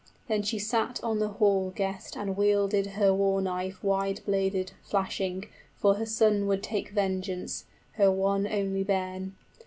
Then 0.27 0.41
she 0.41 0.57
sat 0.57 0.99
on 1.03 1.19
the 1.19 1.27
hall 1.27 1.69
guest 1.75 2.17
And 2.17 2.35
wielded 2.35 2.87
her 2.97 3.13
war 3.13 3.39
knife 3.39 3.83
wide 3.83 4.21
bladed, 4.25 4.71
flashing, 4.81 5.45
For 5.77 5.93
her 5.93 6.07
son 6.07 6.47
would 6.47 6.63
take 6.63 6.89
vengeance, 6.89 7.65
her 7.97 8.11
one 8.11 8.47
only 8.47 8.83
bairn. 8.83 9.35